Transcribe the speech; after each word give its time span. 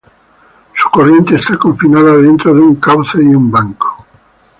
Su 0.73 0.89
corriente 0.89 1.35
está 1.35 1.59
confinada 1.59 2.17
dentro 2.17 2.55
de 2.55 2.59
un 2.61 2.75
cauce 2.77 3.21
y 3.21 3.27
un 3.35 3.51
banco. 3.51 4.03